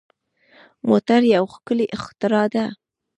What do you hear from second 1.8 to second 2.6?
اختراع